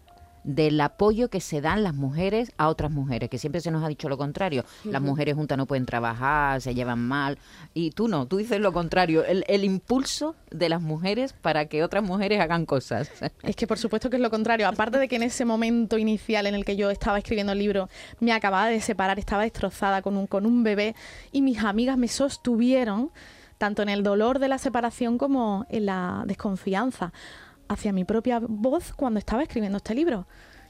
del 0.47 0.79
apoyo 0.79 1.29
que 1.29 1.41
se 1.41 1.59
dan 1.59 1.83
las 1.83 1.93
mujeres 1.93 2.53
a 2.57 2.69
otras 2.69 2.89
mujeres, 2.89 3.29
que 3.29 3.37
siempre 3.37 3.59
se 3.59 3.69
nos 3.69 3.83
ha 3.83 3.89
dicho 3.89 4.07
lo 4.07 4.17
contrario. 4.17 4.63
Las 4.85 5.01
mujeres 5.01 5.35
juntas 5.35 5.57
no 5.57 5.65
pueden 5.65 5.85
trabajar, 5.85 6.61
se 6.61 6.73
llevan 6.73 6.99
mal. 6.99 7.37
Y 7.73 7.91
tú 7.91 8.07
no, 8.07 8.27
tú 8.27 8.37
dices 8.37 8.61
lo 8.61 8.71
contrario, 8.71 9.25
el, 9.25 9.43
el, 9.49 9.65
impulso 9.65 10.35
de 10.49 10.69
las 10.69 10.81
mujeres 10.81 11.33
para 11.33 11.65
que 11.65 11.83
otras 11.83 12.01
mujeres 12.01 12.39
hagan 12.39 12.65
cosas. 12.65 13.11
Es 13.43 13.55
que 13.57 13.67
por 13.67 13.77
supuesto 13.77 14.09
que 14.09 14.15
es 14.15 14.21
lo 14.21 14.29
contrario. 14.29 14.67
Aparte 14.67 14.97
de 14.97 15.09
que 15.09 15.17
en 15.17 15.23
ese 15.23 15.43
momento 15.43 15.97
inicial 15.97 16.47
en 16.47 16.55
el 16.55 16.63
que 16.63 16.77
yo 16.77 16.89
estaba 16.89 17.17
escribiendo 17.17 17.51
el 17.51 17.59
libro 17.59 17.89
me 18.21 18.31
acababa 18.31 18.67
de 18.67 18.79
separar, 18.79 19.19
estaba 19.19 19.43
destrozada 19.43 20.01
con 20.01 20.15
un, 20.15 20.27
con 20.27 20.45
un 20.45 20.63
bebé 20.63 20.95
y 21.33 21.41
mis 21.41 21.59
amigas 21.59 21.97
me 21.97 22.07
sostuvieron 22.07 23.11
tanto 23.57 23.81
en 23.81 23.89
el 23.89 24.03
dolor 24.03 24.39
de 24.39 24.47
la 24.47 24.57
separación 24.57 25.17
como 25.17 25.65
en 25.69 25.85
la 25.85 26.23
desconfianza 26.25 27.13
hacia 27.67 27.91
mi 27.91 28.03
propia 28.05 28.39
voz 28.39 28.93
cuando 28.93 29.19
estaba 29.19 29.43
escribiendo 29.43 29.77
este 29.77 29.95
libro. 29.95 30.27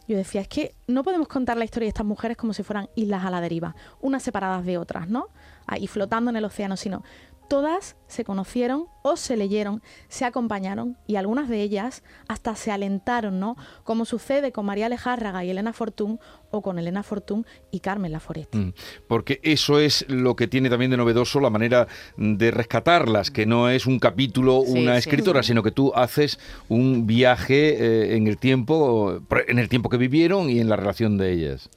Yo 0.08 0.16
decía, 0.16 0.40
es 0.40 0.48
que 0.48 0.74
no 0.88 1.04
podemos 1.04 1.28
contar 1.28 1.58
la 1.58 1.66
historia 1.66 1.86
de 1.86 1.90
estas 1.90 2.06
mujeres 2.06 2.38
como 2.38 2.54
si 2.54 2.64
fueran 2.64 2.90
islas 2.96 3.26
a 3.26 3.30
la 3.30 3.42
deriva, 3.42 3.76
unas 4.00 4.24
separadas 4.24 4.66
de 4.66 4.78
otras, 4.78 5.10
¿no? 5.10 5.28
Ahí 5.66 5.86
flotando 5.88 6.30
en 6.30 6.38
el 6.38 6.46
océano, 6.46 6.78
sino 6.78 7.04
todas 7.48 7.96
se 8.08 8.24
conocieron 8.24 8.86
o 9.02 9.16
se 9.18 9.38
leyeron, 9.38 9.82
se 10.08 10.26
acompañaron 10.26 10.98
y 11.08 11.16
algunas 11.16 11.50
de 11.50 11.62
ellas 11.62 12.04
hasta 12.28 12.56
se 12.56 12.72
alentaron, 12.72 13.40
¿no? 13.40 13.56
Como 13.84 14.06
sucede 14.06 14.52
con 14.52 14.66
María 14.66 14.90
Lejárraga 14.90 15.44
y 15.44 15.50
Elena 15.50 15.74
Fortún 15.74 16.20
o 16.52 16.62
con 16.62 16.80
Elena 16.80 17.04
Fortún 17.04 17.46
y 17.72 17.80
Carmen 17.80 18.12
Laforeste. 18.12 18.58
Mm, 18.58 18.74
porque 19.08 19.40
eso 19.44 19.80
es 19.80 20.06
lo 20.10 20.36
que 20.36 20.48
tiene 20.48 20.70
también 20.70 20.92
de 20.92 20.98
novedoso 20.98 21.40
la 21.40 21.50
manera 21.50 21.88
de 22.18 22.52
rescatarlas, 22.52 23.32
que 23.32 23.46
no 23.46 23.70
es 23.70 23.86
un 23.86 24.00
capítulo, 24.00 24.60
una 24.60 24.98
escritora, 24.98 25.44
sino 25.44 25.64
que 25.64 25.72
tú 25.72 25.94
haces 25.96 26.40
un 26.70 27.08
viaje 27.08 27.70
eh, 27.70 28.16
en 28.16 28.28
el 28.28 28.38
tiempo, 28.38 29.22
en 29.48 29.60
el 29.60 29.70
tiempo 29.70 29.90
que 29.90 29.98
vivieron 29.98 30.50
y 30.50 30.60
en 30.60 30.70
la 30.70 30.76
relación 30.76 31.18
de 31.18 31.32
ellas. 31.34 31.70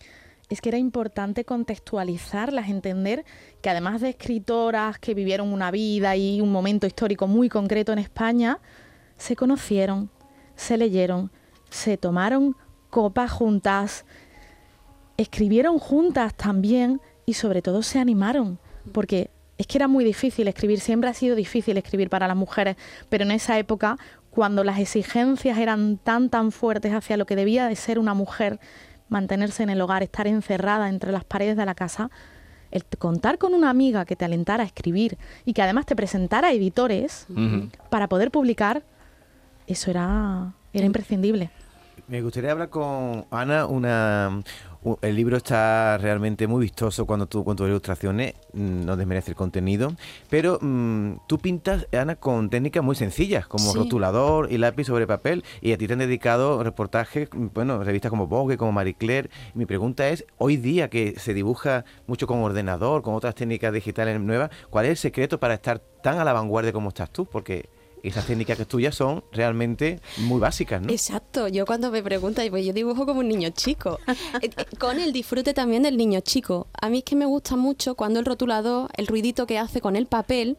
Es 0.51 0.61
que 0.61 0.69
era 0.69 0.79
importante 0.79 1.45
contextualizarlas, 1.45 2.69
entender 2.69 3.25
que 3.63 3.71
además 3.71 4.01
de 4.01 4.11
escritoras 4.11 4.99
que 4.99 5.15
vivieron 5.15 5.53
una 5.53 5.71
vida 5.71 6.17
y 6.17 6.41
un 6.41 6.51
momento 6.51 6.87
histórico 6.87 7.29
muy 7.29 7.49
concreto 7.49 7.93
en 7.93 8.01
España, 8.01 8.59
se 9.17 9.37
conocieron, 9.37 10.11
se 10.57 10.77
leyeron, 10.77 11.31
se 11.71 11.97
tomaron 11.97 12.57
copas 12.91 13.31
juntas, 13.31 14.05
escribieron 15.17 15.79
juntas 15.79 16.35
también 16.35 17.01
y 17.27 17.35
sobre 17.35 17.63
todo 17.63 17.83
se 17.83 18.01
animaron, 18.01 18.59
porque 18.93 19.31
es 19.57 19.67
que 19.67 19.79
era 19.79 19.89
muy 19.89 20.05
difícil 20.05 20.49
escribir, 20.49 20.81
siempre 20.81 21.11
ha 21.11 21.15
sido 21.15 21.37
difícil 21.37 21.77
escribir 21.77 22.09
para 22.09 22.27
las 22.27 22.37
mujeres, 22.37 22.77
pero 23.09 23.25
en 23.25 23.31
esa 23.31 23.59
época, 23.59 23.99
cuando 24.31 24.65
las 24.65 24.79
exigencias 24.79 25.59
eran 25.59 25.99
tan, 25.99 26.31
tan 26.31 26.51
fuertes 26.51 26.93
hacia 26.93 27.17
lo 27.17 27.27
que 27.27 27.37
debía 27.37 27.69
de 27.69 27.77
ser 27.77 27.99
una 27.99 28.15
mujer, 28.15 28.59
mantenerse 29.11 29.63
en 29.63 29.71
el 29.71 29.81
hogar, 29.81 30.03
estar 30.03 30.27
encerrada 30.27 30.89
entre 30.89 31.13
las 31.13 31.25
paredes 31.25 31.57
de 31.57 31.67
la 31.67 31.75
casa, 31.75 32.11
el 32.71 32.85
contar 32.99 33.37
con 33.37 33.53
una 33.53 33.69
amiga 33.69 34.05
que 34.05 34.17
te 34.17 34.25
alentara 34.25 34.63
a 34.63 34.67
escribir 34.67 35.19
y 35.45 35.53
que 35.53 35.61
además 35.61 35.85
te 35.87 35.97
presentara 35.97 36.53
editores 36.53 37.27
para 37.91 38.09
poder 38.09 38.31
publicar, 38.31 38.83
eso 39.67 39.91
era, 39.91 40.55
era 40.73 40.87
imprescindible. 40.87 41.51
Me 42.07 42.23
gustaría 42.23 42.51
hablar 42.51 42.71
con 42.71 43.25
Ana. 43.31 43.67
Una, 43.67 44.43
el 45.03 45.15
libro 45.15 45.37
está 45.37 45.99
realmente 45.99 46.47
muy 46.47 46.63
vistoso 46.63 47.05
cuando 47.07 47.27
tú 47.27 47.45
con 47.45 47.57
tus 47.57 47.69
ilustraciones, 47.69 48.35
mm, 48.53 48.85
no 48.85 48.97
desmerece 48.97 49.31
el 49.31 49.37
contenido, 49.37 49.93
pero 50.31 50.59
mm, 50.61 51.27
tú 51.27 51.39
pintas, 51.39 51.87
Ana, 51.93 52.17
con 52.17 52.49
técnicas 52.49 52.83
muy 52.83 52.97
sencillas, 52.97 53.47
como 53.47 53.75
rotulador 53.75 54.51
y 54.51 54.59
lápiz 54.59 54.85
sobre 54.87 55.07
papel, 55.07 55.45
y 55.61 55.73
a 55.73 55.79
ti 55.79 55.87
te 55.87 55.93
han 55.93 55.99
dedicado 55.99 56.63
reportajes, 56.63 57.29
mm, 57.33 57.49
bueno, 57.53 57.83
revistas 57.85 58.11
como 58.11 58.27
Vogue, 58.27 58.57
como 58.57 58.73
Marie 58.73 58.95
Claire. 58.95 59.31
Mi 59.55 59.67
pregunta 59.67 60.09
es, 60.09 60.25
hoy 60.39 60.57
día 60.57 60.89
que 60.89 61.15
se 61.19 61.35
dibuja 61.35 61.85
mucho 62.07 62.27
con 62.27 62.39
ordenador, 62.39 63.03
con 63.03 63.15
otras 63.15 63.35
técnicas 63.35 63.73
digitales 63.73 64.19
nuevas, 64.21 64.51
¿cuál 64.71 64.87
es 64.87 64.93
el 64.93 64.97
secreto 64.97 65.39
para 65.39 65.55
estar 65.55 65.79
tan 66.03 66.19
a 66.19 66.25
la 66.25 66.33
vanguardia 66.33 66.73
como 66.73 66.89
estás 66.89 67.11
tú? 67.11 67.27
Porque 67.27 67.69
esas 68.03 68.27
técnicas 68.27 68.57
que 68.57 68.65
tuyas 68.65 68.95
son 68.95 69.25
realmente 69.33 70.01
muy 70.19 70.41
básicas, 70.41 70.83
¿no? 70.83 70.91
Exacto. 70.91 71.49
Yo 71.49 71.67
cuando 71.67 71.91
me 71.91 72.03
preguntan, 72.03 72.47
pues 72.51 72.65
yo 72.65 72.73
dibujo 72.73 73.07
como 73.07 73.21
un 73.21 73.29
niño 73.29 73.51
chico. 73.51 73.99
Eh, 74.43 74.51
eh, 74.57 74.65
con 74.79 75.01
el 75.01 75.13
disfrute 75.13 75.55
también 75.55 75.83
del 75.83 75.97
niño 75.97 76.21
chico. 76.21 76.69
A 76.81 76.89
mí 76.89 76.99
es 76.99 77.05
que 77.05 77.17
me 77.17 77.27
gusta 77.27 77.57
mucho 77.57 77.95
cuando 77.95 78.21
el 78.21 78.27
rotulador, 78.27 78.89
el 78.97 79.07
ruidito 79.07 79.47
que 79.47 79.59
hace 79.59 79.81
con 79.81 79.97
el 79.97 80.07
papel, 80.07 80.57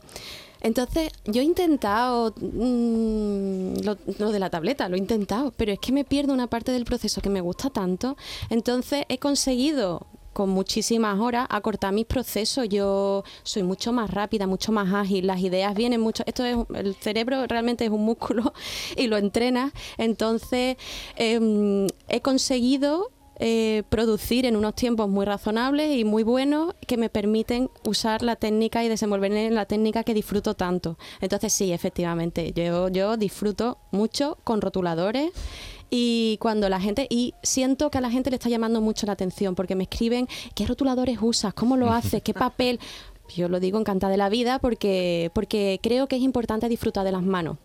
entonces, 0.62 1.12
yo 1.26 1.42
he 1.42 1.46
intentado 1.46 2.34
mm, 2.40 3.82
lo, 3.84 4.32
de 4.32 4.40
la 4.40 4.50
tableta, 4.50 4.88
lo 4.90 4.96
he 4.96 5.00
intentado, 5.00 5.52
pero 5.58 5.72
es 5.72 5.80
que 5.80 5.92
me 5.92 6.06
pierdo 6.06 6.34
una 6.34 6.48
parte 6.48 6.72
del 6.72 6.86
proceso 6.86 7.22
que 7.22 7.30
me 7.30 7.42
gusta 7.42 7.70
tanto. 7.72 8.16
Entonces, 8.50 9.06
he 9.10 9.18
conseguido 9.18 10.06
con 10.34 10.50
muchísimas 10.50 11.20
horas 11.20 11.48
acortar 11.50 11.94
mis 11.94 12.06
procesos. 12.06 12.68
Yo 12.70 13.24
soy 13.44 13.64
mucho 13.64 13.94
más 13.94 14.12
rápida, 14.12 14.48
mucho 14.48 14.72
más 14.72 14.94
ágil, 14.94 15.28
las 15.28 15.40
ideas 15.40 15.76
vienen 15.76 16.02
mucho. 16.02 16.24
Esto 16.26 16.46
es 16.46 16.58
el 16.74 16.96
cerebro 16.96 17.46
realmente 17.48 17.86
es 17.86 17.92
un 17.92 18.06
músculo 18.06 18.54
y 18.98 19.08
lo 19.08 19.18
entrenas. 19.18 19.72
Entonces 19.98 20.78
em, 21.16 21.88
he 22.08 22.22
conseguido 22.22 23.12
eh, 23.44 23.82
producir 23.90 24.46
en 24.46 24.56
unos 24.56 24.76
tiempos 24.76 25.10
muy 25.10 25.26
razonables 25.26 25.98
y 25.98 26.06
muy 26.06 26.22
buenos 26.22 26.76
que 26.86 26.96
me 26.96 27.10
permiten 27.10 27.72
usar 27.84 28.22
la 28.22 28.36
técnica 28.36 28.84
y 28.84 28.88
desenvolverme 28.88 29.48
en 29.48 29.56
la 29.56 29.66
técnica 29.66 30.04
que 30.04 30.14
disfruto 30.14 30.54
tanto. 30.54 31.00
Entonces 31.22 31.52
sí, 31.52 31.74
efectivamente, 31.74 32.54
yo, 32.54 32.90
yo 32.90 33.18
disfruto 33.18 33.80
mucho 33.90 34.38
con 34.44 34.62
rotuladores 34.62 35.32
y 35.94 36.38
cuando 36.38 36.70
la 36.70 36.80
gente, 36.80 37.06
y 37.10 37.34
siento 37.44 37.92
que 37.92 37.98
a 37.98 38.02
la 38.02 38.10
gente 38.10 38.30
le 38.30 38.38
está 38.38 38.48
llamando 38.48 38.80
mucho 38.80 39.06
la 39.06 39.12
atención 39.12 39.56
porque 39.56 39.76
me 39.76 39.84
escriben 39.84 40.28
qué 40.56 40.66
rotuladores 40.66 41.18
usas, 41.22 41.54
cómo 41.54 41.76
lo 41.76 41.92
haces, 41.92 42.24
qué 42.24 42.34
papel. 42.34 42.80
Yo 43.36 43.50
lo 43.50 43.60
digo 43.60 43.78
encantada 43.78 44.10
de 44.10 44.18
la 44.18 44.30
vida 44.30 44.58
porque, 44.60 45.32
porque 45.36 45.82
creo 45.84 46.08
que 46.08 46.16
es 46.16 46.22
importante 46.22 46.70
disfrutar 46.70 47.04
de 47.04 47.12
las 47.12 47.24
manos. 47.24 47.58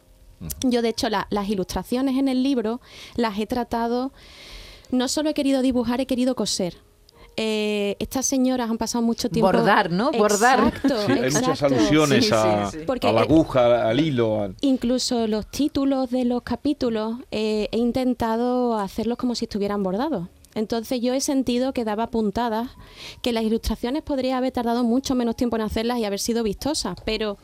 Yo, 0.62 0.82
de 0.82 0.88
hecho, 0.88 1.08
las 1.08 1.48
ilustraciones 1.48 2.18
en 2.18 2.28
el 2.28 2.42
libro 2.42 2.80
las 3.14 3.38
he 3.38 3.46
tratado, 3.46 4.12
no 4.90 5.06
solo 5.06 5.30
he 5.30 5.34
querido 5.34 5.62
dibujar, 5.62 6.00
he 6.00 6.06
querido 6.06 6.34
coser. 6.34 6.76
Eh, 7.38 7.96
estas 7.98 8.24
señoras 8.24 8.70
han 8.70 8.78
pasado 8.78 9.02
mucho 9.02 9.28
tiempo. 9.28 9.52
Bordar, 9.52 9.90
¿no? 9.90 10.10
Bordar. 10.10 10.68
Exacto, 10.68 10.96
hay 11.08 11.30
muchas 11.30 11.62
alusiones 11.62 12.32
a, 12.32 12.70
la 13.02 13.20
aguja, 13.20 13.88
al 13.88 14.00
hilo. 14.00 14.54
Incluso 14.62 15.26
los 15.26 15.46
títulos 15.50 16.10
de 16.10 16.24
los 16.24 16.42
capítulos 16.42 17.16
eh, 17.30 17.68
he 17.72 17.78
intentado 17.78 18.78
hacerlos 18.78 19.18
como 19.18 19.34
si 19.34 19.44
estuvieran 19.44 19.82
bordados. 19.82 20.28
Entonces 20.54 21.02
yo 21.02 21.12
he 21.12 21.20
sentido 21.20 21.74
que 21.74 21.84
daba 21.84 22.06
puntadas, 22.06 22.70
que 23.20 23.34
las 23.34 23.44
ilustraciones 23.44 24.02
podría 24.02 24.38
haber 24.38 24.52
tardado 24.52 24.84
mucho 24.84 25.14
menos 25.14 25.36
tiempo 25.36 25.56
en 25.56 25.62
hacerlas 25.62 25.98
y 25.98 26.06
haber 26.06 26.18
sido 26.18 26.42
vistosas, 26.42 26.96
pero 27.04 27.36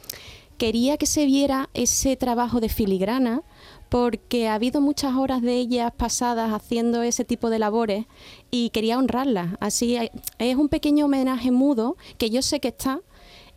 quería 0.62 0.96
que 0.96 1.06
se 1.06 1.26
viera 1.26 1.70
ese 1.74 2.16
trabajo 2.16 2.60
de 2.60 2.68
filigrana 2.68 3.42
porque 3.88 4.46
ha 4.46 4.54
habido 4.54 4.80
muchas 4.80 5.16
horas 5.16 5.42
de 5.42 5.56
ellas 5.56 5.90
pasadas 5.96 6.52
haciendo 6.52 7.02
ese 7.02 7.24
tipo 7.24 7.50
de 7.50 7.58
labores 7.58 8.06
y 8.52 8.70
quería 8.70 8.96
honrarlas. 8.96 9.56
Así 9.58 9.98
es 10.38 10.56
un 10.56 10.68
pequeño 10.68 11.06
homenaje 11.06 11.50
mudo 11.50 11.96
que 12.16 12.30
yo 12.30 12.42
sé 12.42 12.60
que 12.60 12.68
está 12.68 13.00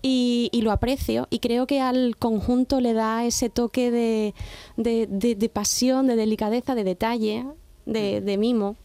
y, 0.02 0.50
lo 0.64 0.72
aprecio 0.72 1.28
y 1.30 1.38
creo 1.38 1.68
que 1.68 1.80
al 1.80 2.16
conjunto 2.18 2.82
le 2.82 2.94
da 2.94 3.24
ese 3.24 3.52
toque 3.52 3.92
de, 3.92 4.34
de, 4.76 5.50
pasión, 5.54 6.08
de 6.08 6.16
delicadeza, 6.16 6.74
de 6.74 6.84
detalle, 6.84 7.46
de, 7.86 8.38
mimo. 8.40 8.78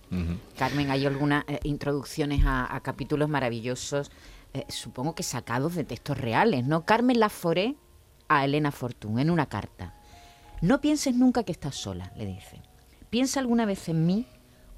Carmen, 0.59 0.91
hay 0.91 1.07
algunas 1.07 1.45
eh, 1.49 1.59
introducciones 1.63 2.43
a, 2.45 2.79
capítulos 2.83 3.31
maravillosos, 3.31 4.11
eh, 4.53 4.67
supongo 4.69 5.15
que 5.15 5.23
sacados 5.23 5.75
de 5.75 5.85
textos 5.85 6.19
reales, 6.19 6.67
¿no? 6.67 6.85
Carmen 6.85 7.19
Laforé 7.19 7.77
a 8.31 8.45
Elena 8.45 8.71
Fortún 8.71 9.19
en 9.19 9.29
una 9.29 9.47
carta. 9.47 9.93
No 10.63 10.81
pienses 10.81 11.17
nunca 11.17 11.43
que 11.43 11.53
estás 11.53 11.75
sola, 11.75 12.13
le 12.17 12.25
dice. 12.25 12.63
Piensa 13.11 13.41
alguna 13.41 13.67
vez 13.67 13.89
en 13.89 14.07
mí, 14.07 14.27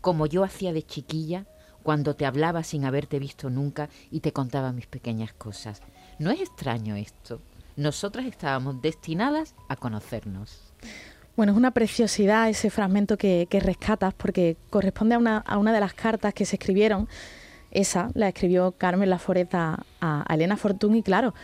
como 0.01 0.27
yo 0.27 0.43
hacía 0.43 0.73
de 0.73 0.83
chiquilla, 0.83 1.45
cuando 1.83 2.17
te 2.17 2.25
hablaba 2.25 2.63
sin 2.63 2.87
haberte 2.87 3.19
visto 3.19 3.51
nunca 3.51 3.91
y 4.11 4.21
te 4.21 4.33
contaba 4.33 4.73
mis 4.73 4.87
pequeñas 4.87 5.35
cosas. 5.35 5.83
No 6.19 6.31
es 6.31 6.41
extraño 6.41 6.97
esto. 6.97 7.43
Nosotras 7.77 8.25
estábamos 8.25 8.81
destinadas 8.81 9.55
a 9.69 9.77
conocernos. 9.77 10.73
Bueno, 11.37 11.53
es 11.53 11.59
una 11.59 11.73
preciosidad 11.73 12.49
ese 12.49 12.71
fragmento 12.71 13.19
que, 13.19 13.47
rescatas 13.51 14.15
porque 14.15 14.57
corresponde 14.71 15.15
a 15.15 15.19
una, 15.19 15.39
a 15.39 15.59
una, 15.59 15.75
de 15.75 15.81
las 15.81 15.93
cartas 15.93 16.33
que 16.33 16.47
se 16.47 16.57
escribieron. 16.57 17.07
Esa 17.71 18.11
la 18.15 18.29
escribió 18.29 18.73
Carmen 18.73 19.11
Laforeta 19.11 19.85
a, 20.01 20.25
a 20.27 20.35
Elena 20.35 20.57
Fortún 20.57 20.97
y 20.97 21.03
claro, 21.03 21.35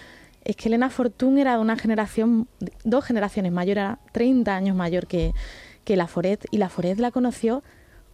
es 0.49 0.57
que 0.57 0.69
Elena 0.69 0.89
Fortún 0.89 1.37
era 1.37 1.53
de 1.53 1.59
una 1.59 1.77
generación, 1.77 2.49
dos 2.83 3.05
generaciones 3.05 3.53
mayor, 3.53 3.77
era 3.77 3.99
30 4.13 4.57
años 4.57 4.75
mayor 4.75 5.07
que, 5.07 5.35
que 5.85 5.95
la 5.95 6.09
Foret, 6.09 6.47
y 6.51 6.57
la 6.57 6.71
Foret 6.71 6.99
la 6.99 7.11
conoció 7.11 7.63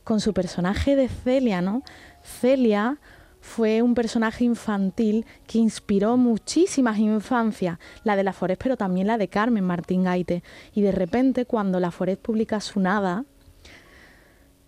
con 0.03 0.19
su 0.19 0.35
personaje 0.35 0.97
de 0.97 1.09
Celia, 1.09 1.63
¿no? 1.63 1.83
Celia 2.25 2.99
fue 3.41 3.83
un 3.83 3.95
personaje 3.95 4.43
infantil 4.43 5.27
que 5.47 5.59
inspiró 5.59 6.17
muchísimas 6.17 6.99
infancias, 6.99 7.79
la 8.03 8.17
de 8.17 8.25
la 8.25 8.33
Foret, 8.33 8.59
pero 8.61 8.77
también 8.77 9.07
la 9.07 9.17
de 9.17 9.29
Carmen 9.29 9.63
Martín 9.63 10.03
Gaite. 10.03 10.43
Y 10.73 10.83
de 10.83 10.91
repente, 10.91 11.47
cuando 11.47 11.79
la 11.79 11.93
Foret 11.93 12.19
publica 12.19 12.59
su 12.61 12.81
nada, 12.81 13.27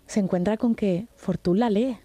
se 0.05 0.21
encuentra 0.21 0.55
con 0.55 0.73
que 0.73 1.07
Fortún 1.17 1.59
la 1.59 1.69
lee. 1.69 1.99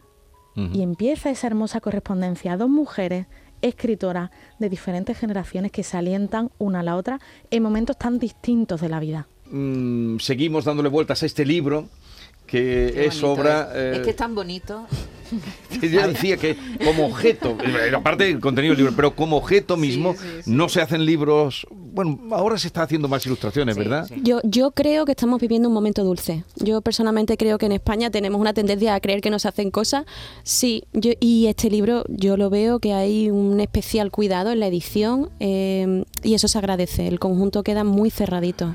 Y 0.55 0.83
empieza 0.83 1.31
esa 1.31 1.47
hermosa 1.47 1.81
correspondencia. 1.81 2.59
Dos 2.59 2.69
mujeres 2.69 3.27
escritoras 3.63 4.31
de 4.59 4.69
diferentes 4.69 5.19
generaciones 5.19 5.73
que 5.73 5.83
se 5.83 5.97
alientan 5.97 6.51
una 6.59 6.81
a 6.81 6.83
la 6.83 6.97
otra 6.97 7.21
en 7.51 7.63
momentos 7.63 7.97
tan 7.97 8.19
distintos 8.19 8.81
de 8.81 8.89
la 8.89 9.01
vida. 9.01 9.27
Mm, 9.51 10.19
seguimos 10.19 10.65
dándole 10.65 10.89
vueltas 10.89 11.23
a 11.23 11.27
este 11.27 11.45
libro 11.45 11.89
que 12.47 13.07
es 13.07 13.23
obra... 13.23 13.71
Es. 13.75 14.01
que 14.01 14.11
es 14.11 14.17
tan 14.17 14.35
bonito. 14.35 14.87
Yo 15.81 16.07
decía 16.07 16.37
que 16.37 16.57
como 16.85 17.07
objeto, 17.07 17.57
aparte 17.95 18.25
del 18.25 18.41
contenido 18.41 18.75
del 18.75 18.85
libro, 18.85 18.97
pero 18.97 19.17
como 19.17 19.37
objeto 19.39 19.77
mismo 19.77 20.15
no 20.45 20.69
se 20.69 20.83
hacen 20.83 21.07
libros. 21.07 21.67
Bueno, 21.93 22.19
ahora 22.31 22.59
se 22.59 22.69
está 22.69 22.83
haciendo 22.83 23.07
más 23.07 23.25
ilustraciones, 23.27 23.77
¿verdad? 23.77 24.09
Yo, 24.23 24.41
yo 24.45 24.71
creo 24.71 25.05
que 25.05 25.13
estamos 25.13 25.41
viviendo 25.41 25.69
un 25.69 25.75
momento 25.75 26.05
dulce. 26.05 26.45
Yo 26.57 26.81
personalmente 26.81 27.37
creo 27.37 27.59
que 27.59 27.67
en 27.67 27.73
España 27.73 28.11
tenemos 28.11 28.41
una 28.41 28.55
tendencia 28.55 28.95
a 28.95 29.01
creer 29.01 29.21
que 29.21 29.31
no 29.31 29.39
se 29.39 29.49
hacen 29.49 29.71
cosas. 29.71 30.07
Sí, 30.43 30.85
yo, 30.93 31.13
y 31.21 31.47
este 31.47 31.71
libro 31.71 32.05
yo 32.09 32.37
lo 32.37 32.49
veo 32.51 32.79
que 32.79 32.95
hay 32.95 33.31
un 33.31 33.61
especial 33.61 34.11
cuidado 34.11 34.53
en 34.53 34.61
la 34.61 34.69
edición 34.69 35.31
eh, 35.39 36.05
y 36.23 36.35
eso 36.35 36.49
se 36.49 36.59
agradece. 36.59 37.07
El 37.09 37.19
conjunto 37.19 37.63
queda 37.63 37.85
muy 37.85 38.11
cerradito. 38.11 38.75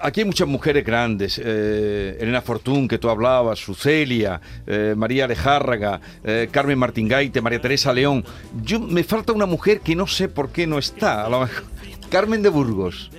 Aquí 0.00 0.20
hay 0.20 0.26
muchas 0.26 0.48
mujeres 0.48 0.84
grandes, 0.84 1.40
eh, 1.42 2.18
Elena 2.20 2.42
Fortún, 2.42 2.88
que 2.88 2.98
tú 2.98 3.08
hablabas, 3.08 3.58
Sucelia, 3.58 4.40
eh, 4.66 4.94
María 4.96 5.24
Alejárraga, 5.24 6.00
eh, 6.24 6.48
Carmen 6.50 6.78
Martingaite, 6.78 7.40
María 7.40 7.60
Teresa 7.60 7.92
León. 7.92 8.24
Yo, 8.62 8.80
me 8.80 9.02
falta 9.04 9.32
una 9.32 9.46
mujer 9.46 9.80
que 9.80 9.94
no 9.94 10.06
sé 10.06 10.28
por 10.28 10.50
qué 10.50 10.66
no 10.66 10.78
está, 10.78 11.24
a 11.24 11.28
lo 11.28 11.40
mejor. 11.40 11.64
Carmen 12.10 12.42
de 12.42 12.48
Burgos. 12.50 13.10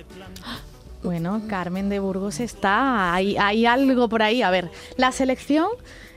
Bueno, 1.02 1.42
Carmen 1.48 1.88
de 1.88 1.98
Burgos 1.98 2.40
está, 2.40 3.14
hay, 3.14 3.36
hay 3.36 3.66
algo 3.66 4.08
por 4.08 4.22
ahí. 4.22 4.42
A 4.42 4.50
ver, 4.50 4.70
la 4.96 5.12
selección 5.12 5.68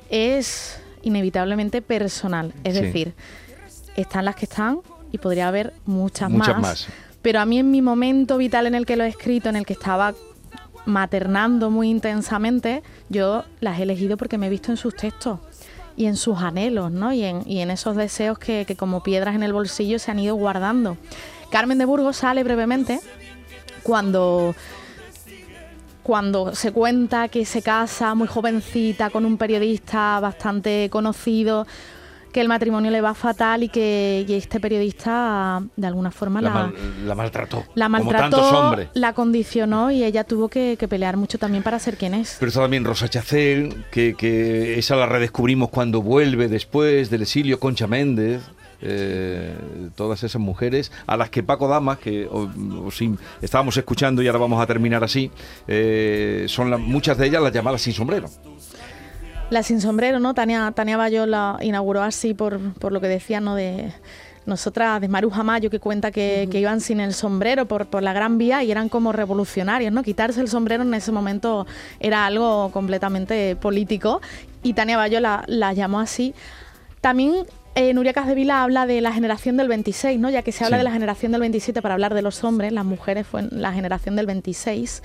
es 0.09 0.79
inevitablemente 1.03 1.81
personal. 1.81 2.53
Es 2.63 2.75
decir, 2.75 3.13
están 3.95 4.25
las 4.25 4.35
que 4.35 4.45
están 4.45 4.79
y 5.11 5.17
podría 5.17 5.47
haber 5.47 5.73
muchas, 5.85 6.29
muchas 6.29 6.59
más. 6.59 6.87
Pero 7.21 7.39
a 7.39 7.45
mí 7.45 7.59
en 7.59 7.71
mi 7.71 7.81
momento 7.81 8.37
vital 8.37 8.67
en 8.67 8.75
el 8.75 8.85
que 8.85 8.97
lo 8.97 9.05
he 9.05 9.07
escrito, 9.07 9.47
en 9.47 9.55
el 9.55 9.65
que 9.65 9.73
estaba 9.73 10.13
maternando 10.85 11.69
muy 11.69 11.89
intensamente, 11.89 12.83
yo 13.09 13.43
las 13.59 13.79
he 13.79 13.83
elegido 13.83 14.17
porque 14.17 14.37
me 14.37 14.47
he 14.47 14.49
visto 14.49 14.71
en 14.71 14.77
sus 14.77 14.95
textos 14.95 15.39
y 15.95 16.05
en 16.05 16.15
sus 16.15 16.39
anhelos, 16.39 16.91
¿no? 16.91 17.13
Y 17.13 17.23
en, 17.23 17.43
y 17.45 17.59
en 17.59 17.71
esos 17.71 17.95
deseos 17.95 18.39
que, 18.39 18.65
que, 18.65 18.75
como 18.75 19.03
piedras 19.03 19.35
en 19.35 19.43
el 19.43 19.53
bolsillo 19.53 19.99
se 19.99 20.11
han 20.11 20.19
ido 20.19 20.35
guardando. 20.35 20.97
Carmen 21.51 21.77
de 21.77 21.85
Burgos 21.85 22.17
sale 22.17 22.43
brevemente 22.43 22.99
cuando 23.83 24.55
cuando 26.03 26.53
se 26.53 26.73
cuenta 26.73 27.29
que 27.29 27.45
se 27.45 27.61
casa 27.61 28.13
muy 28.13 28.27
jovencita 28.27 29.09
con 29.09 29.25
un 29.25 29.37
periodista 29.37 30.19
bastante 30.19 30.89
conocido, 30.91 31.65
que 32.33 32.41
el 32.41 32.49
matrimonio 32.49 32.91
le 32.91 32.99
va 32.99 33.13
fatal 33.13 33.63
y 33.63 33.69
que 33.69 34.25
este 34.27 34.59
periodista 34.59 35.63
de 35.75 35.87
alguna 35.87 36.11
forma 36.11 36.41
la, 36.41 36.73
la, 37.05 37.15
maltrató. 37.15 37.63
La 37.75 37.87
maltrató, 37.87 38.75
la 38.93 39.13
condicionó 39.13 39.91
y 39.91 40.03
ella 40.03 40.23
tuvo 40.23 40.49
que, 40.49 40.77
pelear 40.89 41.15
mucho 41.15 41.37
también 41.37 41.63
para 41.63 41.79
ser 41.79 41.95
quien 41.95 42.13
es. 42.15 42.35
Pero 42.39 42.49
está 42.49 42.61
también 42.61 42.83
Rosa 42.83 43.07
Chacel, 43.07 43.85
que, 43.91 44.15
que 44.15 44.77
esa 44.77 44.95
la 44.95 45.05
redescubrimos 45.05 45.69
cuando 45.69 46.01
vuelve 46.01 46.49
después 46.49 47.09
del 47.09 47.21
exilio, 47.21 47.59
Concha 47.59 47.87
Méndez. 47.87 48.41
Eh, 48.85 49.55
todas 49.95 50.23
esas 50.23 50.41
mujeres 50.41 50.91
a 51.07 51.15
las 51.15 51.29
que 51.29 51.41
Paco 51.41 51.69
Damas, 51.69 51.99
que 51.99 52.27
estábamos 53.41 53.77
escuchando 53.77 54.21
y 54.21 54.27
ahora 54.27 54.39
vamos 54.39 54.61
a 54.61 54.65
terminar 54.67 55.05
así, 55.05 55.31
eh, 55.69 56.47
son 56.49 56.81
muchas 56.81 57.17
de 57.17 57.27
ellas 57.27 57.41
las 57.41 57.53
llamadas 57.53 57.81
sin 57.81 57.93
sombrero. 57.93 58.29
La 59.53 59.61
sin 59.61 59.81
sombrero, 59.81 60.19
¿no? 60.19 60.33
Tania, 60.33 60.71
Tania 60.75 60.97
Bayo 60.97 61.27
la 61.27 61.59
inauguró 61.61 62.01
así 62.01 62.33
por, 62.33 62.73
por 62.73 62.91
lo 62.91 62.99
que 62.99 63.07
decía, 63.07 63.39
¿no? 63.39 63.53
De, 63.53 63.93
nosotras 64.47 64.99
de 64.99 65.07
Maruja 65.07 65.43
Mayo 65.43 65.69
que 65.69 65.79
cuenta 65.79 66.09
que, 66.09 66.49
iban 66.51 66.81
sin 66.81 66.99
el 66.99 67.13
sombrero 67.13 67.67
por, 67.67 67.85
por, 67.85 68.01
la 68.01 68.13
Gran 68.13 68.39
Vía 68.39 68.63
y 68.63 68.71
eran 68.71 68.89
como 68.89 69.11
revolucionarios, 69.11 69.93
¿no? 69.93 70.01
Quitarse 70.01 70.41
el 70.41 70.47
sombrero 70.47 70.81
en 70.81 70.91
ese 70.95 71.11
momento 71.11 71.67
era 71.99 72.25
algo 72.25 72.71
completamente 72.71 73.55
político 73.55 74.21
y 74.63 74.73
Tania 74.73 74.97
Bayo 74.97 75.19
la, 75.19 75.43
la 75.45 75.71
llamó 75.71 75.99
así. 75.99 76.33
También 76.99 77.45
eh, 77.75 77.93
Nuria 77.93 78.13
Casdevila 78.13 78.63
habla 78.63 78.87
de 78.87 79.01
la 79.01 79.11
generación 79.11 79.55
del 79.55 79.67
26, 79.67 80.19
¿no? 80.19 80.31
Ya 80.31 80.41
que 80.41 80.51
se 80.51 80.65
habla 80.65 80.79
de 80.79 80.83
la 80.83 80.91
generación 80.91 81.31
del 81.31 81.41
27 81.41 81.79
para 81.83 81.93
hablar 81.93 82.15
de 82.15 82.23
los 82.23 82.43
hombres, 82.43 82.71
las 82.71 82.85
mujeres 82.85 83.27
fue 83.27 83.43
la 83.51 83.71
generación 83.71 84.15
del 84.15 84.25
26. 84.25 85.03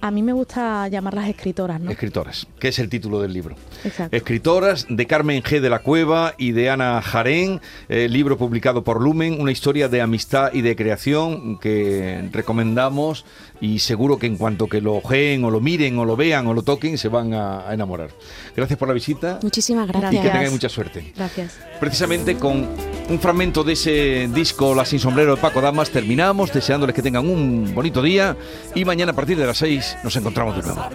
A 0.00 0.10
mí 0.10 0.22
me 0.22 0.32
gusta 0.32 0.86
llamarlas 0.88 1.28
escritoras, 1.28 1.80
¿no? 1.80 1.90
Escritoras, 1.90 2.46
que 2.60 2.68
es 2.68 2.78
el 2.78 2.88
título 2.88 3.20
del 3.20 3.32
libro. 3.32 3.56
Exacto. 3.84 4.16
Escritoras 4.16 4.86
de 4.88 5.06
Carmen 5.06 5.42
G. 5.42 5.60
de 5.60 5.70
la 5.70 5.80
Cueva 5.80 6.34
y 6.38 6.52
de 6.52 6.70
Ana 6.70 7.02
Jarén, 7.02 7.60
eh, 7.88 8.08
libro 8.08 8.38
publicado 8.38 8.84
por 8.84 9.02
Lumen, 9.02 9.40
una 9.40 9.50
historia 9.50 9.88
de 9.88 10.00
amistad 10.00 10.52
y 10.52 10.62
de 10.62 10.76
creación 10.76 11.58
que 11.58 12.28
recomendamos 12.32 13.24
y 13.60 13.80
seguro 13.80 14.18
que 14.18 14.26
en 14.26 14.36
cuanto 14.36 14.68
que 14.68 14.80
lo 14.80 14.94
ojeen 14.94 15.44
o 15.44 15.50
lo 15.50 15.60
miren 15.60 15.98
o 15.98 16.04
lo 16.04 16.16
vean 16.16 16.46
o 16.46 16.54
lo 16.54 16.62
toquen 16.62 16.96
se 16.96 17.08
van 17.08 17.34
a, 17.34 17.64
enamorar. 17.72 18.10
Gracias 18.56 18.78
por 18.78 18.88
la 18.88 18.94
visita. 18.94 19.40
Muchísimas 19.42 19.88
gracias. 19.88 20.12
Y 20.14 20.18
que 20.18 20.30
tengan 20.30 20.52
mucha 20.52 20.68
suerte. 20.68 21.12
Gracias. 21.16 21.58
Precisamente 21.80 22.36
con 22.36 22.68
un 23.08 23.18
fragmento 23.20 23.64
de 23.64 23.72
ese 23.72 24.28
disco 24.32 24.74
La 24.74 24.84
sin 24.84 24.98
sombrero 24.98 25.34
de 25.34 25.40
Paco 25.40 25.60
Damas 25.60 25.90
terminamos, 25.90 26.52
deseándoles 26.52 26.94
que 26.94 27.02
tengan 27.02 27.28
un 27.28 27.74
bonito 27.74 28.02
día 28.02 28.36
y 28.74 28.84
mañana 28.84 29.12
a 29.12 29.14
partir 29.14 29.36
de 29.36 29.46
las 29.46 29.58
6 29.58 29.87
nos 30.02 30.16
encontramos 30.16 30.56
de 30.56 30.62
nuevo. 30.62 30.88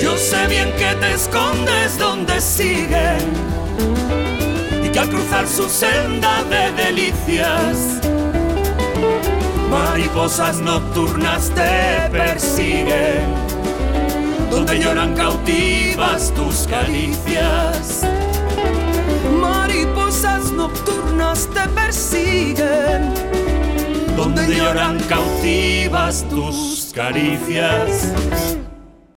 Yo 0.00 0.16
sé 0.16 0.46
bien 0.46 0.72
que 0.72 0.94
te 1.00 1.12
escondes 1.14 1.98
donde 1.98 2.40
siguen 2.40 3.18
y 4.84 4.88
que 4.88 4.98
al 4.98 5.08
cruzar 5.08 5.46
su 5.46 5.68
senda 5.68 6.42
de 6.44 6.72
delicias, 6.72 8.00
mariposas 9.70 10.58
nocturnas 10.58 11.50
te 11.50 12.08
persiguen, 12.10 13.24
donde 14.50 14.78
lloran 14.78 15.14
cautivas 15.14 16.32
tus 16.34 16.66
caricias. 16.66 18.02
Mariposas 19.40 20.52
nocturnas 20.52 21.48
te 21.48 21.68
persiguen 21.68 23.12
donde 24.16 24.46
lloran 24.56 24.98
cautivas 25.08 26.24
tus 26.30 26.92
caricias. 26.94 28.65